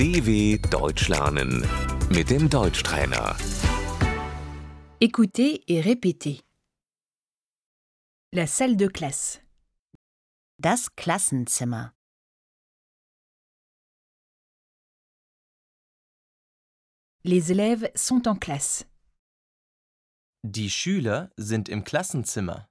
[0.00, 1.62] DW Deutsch lernen
[2.08, 3.36] mit dem Deutschtrainer.
[4.98, 6.40] Écoutez et répétez.
[8.32, 9.42] La salle de classe.
[10.58, 11.92] Das Klassenzimmer.
[17.24, 18.86] Les élèves sont en classe.
[20.42, 22.69] Die Schüler sind im Klassenzimmer.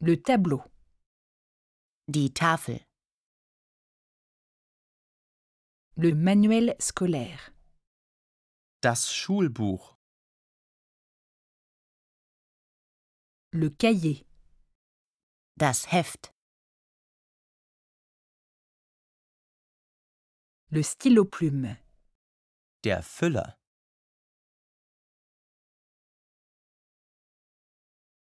[0.00, 0.62] Le tableau.
[2.06, 2.86] Die Tafel.
[5.96, 7.52] Le manuel scolaire.
[8.80, 9.96] Das Schulbuch.
[13.50, 14.24] Le cahier.
[15.56, 16.32] Das Heft.
[20.70, 21.76] Le stylo plume.
[22.84, 23.58] Der Füller.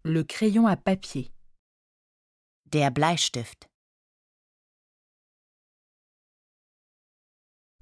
[0.05, 1.36] Le crayon à papier.
[2.73, 3.71] Der Bleistift.